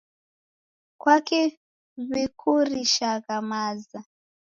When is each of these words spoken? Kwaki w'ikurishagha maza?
Kwaki 1.01 1.41
w'ikurishagha 2.09 3.35
maza? 3.49 3.99